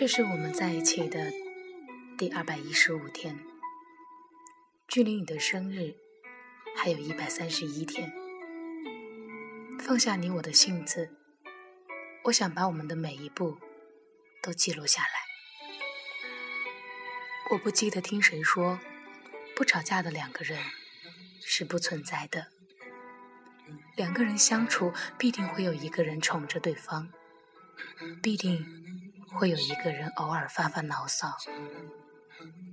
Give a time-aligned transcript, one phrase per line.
[0.00, 1.30] 这是我们在一起的
[2.16, 3.38] 第二百一十五天，
[4.88, 5.94] 距离你的生日
[6.74, 8.10] 还有一百三十一天。
[9.78, 11.10] 放下你我的性子，
[12.24, 13.58] 我想把我们的每一步
[14.40, 15.10] 都记录下来。
[17.50, 18.80] 我不记得听谁说，
[19.54, 20.58] 不吵架的两个人
[21.42, 22.46] 是不存在的。
[23.96, 27.12] 两个人相处，必定会有一个人宠着对方，
[28.22, 28.66] 必定
[29.34, 31.36] 会有一个人偶尔发发牢骚，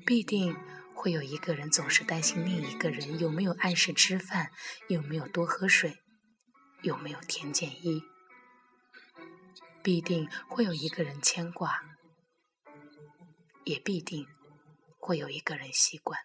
[0.06, 0.56] 必定
[0.94, 4.52] 会有一个人总是担心另一个人有没有按时吃饭，
[4.88, 6.00] 有没有多喝水。
[6.84, 8.04] 有没有添件衣？
[9.82, 11.82] 必定会有一个人牵挂，
[13.66, 14.28] 也必定
[15.00, 16.20] 会有一个人习惯。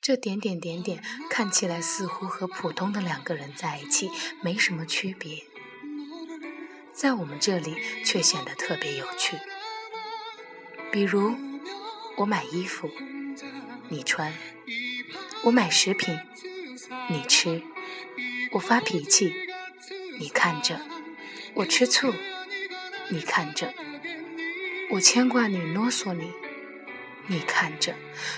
[0.00, 4.08] 这点点点点看起来似乎和普通的两个人在一起
[4.42, 5.44] 没什么区别，
[7.00, 9.34] 在我们这里却显得特别有趣。
[10.92, 11.34] 比如，
[12.18, 12.90] 我买衣服，
[13.88, 14.30] 你穿；
[15.44, 16.18] 我买食品，
[17.08, 17.62] 你吃。
[18.52, 19.32] 我发脾气，
[20.18, 20.76] 你看着；
[21.54, 22.12] 我吃醋，
[23.08, 23.68] 你看着；
[24.90, 26.30] 我牵挂你、啰嗦你，
[27.28, 27.94] 你看着；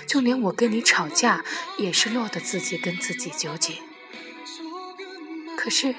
[0.07, 1.43] 就连我跟你吵架，
[1.77, 3.73] 也是落得自己跟自己纠结。
[5.57, 5.93] 可是，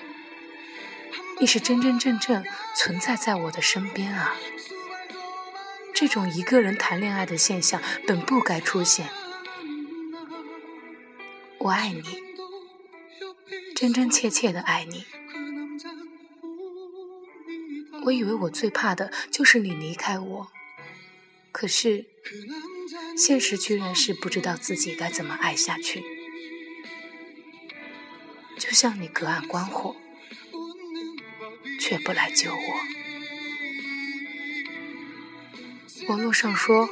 [1.40, 2.44] 你是真真正正
[2.76, 4.34] 存在在我的身边啊！
[5.94, 9.08] 这种一个人谈恋爱的现象本不该出现。
[11.58, 12.22] 我爱你。
[13.74, 15.04] 真真切切的爱你，
[18.04, 20.48] 我以为我最怕的就是你离开我，
[21.50, 22.06] 可是
[23.16, 26.02] 现实居然是不知道自己该怎么爱下去。
[28.58, 29.96] 就像你隔岸观火，
[31.84, 32.80] 却不来救我。
[36.08, 36.88] 网络上说，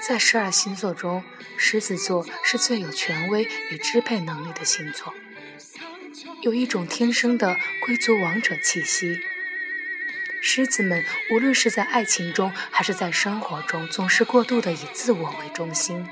[0.00, 1.22] 在十二星座中，
[1.58, 5.12] 狮子座是最有权威与支配能力的星座。
[6.40, 7.54] 有一种天生的
[7.84, 9.20] 贵族王者气息。
[10.40, 16.06] 狮子们无论是在爱情中还是在生活中，总是过度的以自我为中心，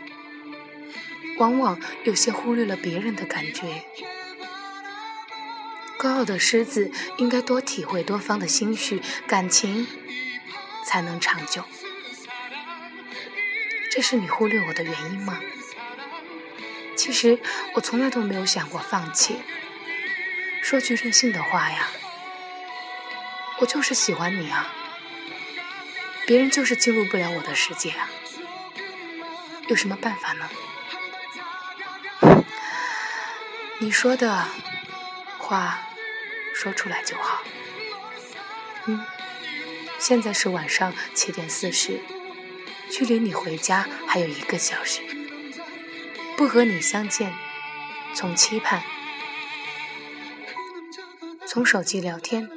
[1.39, 3.85] 往往有些忽略了别人的感觉。
[6.03, 9.87] 高傲的狮子应该多体会多方的心绪，感情
[10.85, 11.63] 才能长久。
[13.89, 15.39] 这是你忽略我的原因吗？
[16.97, 17.39] 其实
[17.77, 19.37] 我从来都没有想过放弃。
[20.61, 21.87] 说句任性的话呀，
[23.61, 24.75] 我就是喜欢你啊，
[26.27, 28.11] 别人就是进入不了我的世界啊，
[29.69, 30.51] 有什么办法呢？
[33.79, 34.49] 你说的
[35.39, 35.79] 话
[36.55, 37.43] 说出来就好。
[38.87, 39.05] 嗯，
[39.99, 42.01] 现在是晚上七点四十，
[42.91, 45.01] 距离你回家还有一个小时，
[46.37, 47.33] 不和你相见，
[48.15, 48.83] 从期盼。
[51.47, 52.49] 从手机聊天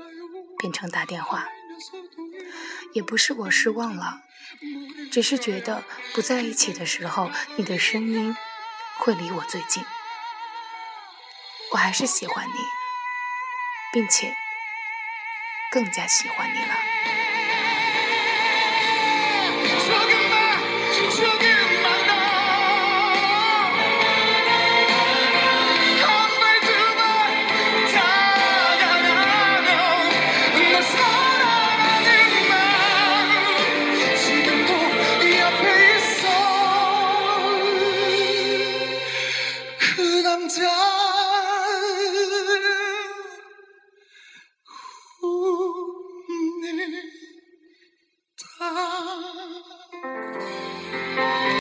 [0.57, 1.49] 变成打电话，
[2.93, 4.21] 也不是我失望了，
[5.11, 5.83] 只是觉得
[6.13, 8.35] 不在一起的时候，你的声音
[8.97, 9.83] 会离我最近。
[11.71, 12.53] 我还是喜欢你，
[13.95, 14.35] 并且
[15.71, 16.75] 更加喜欢你了。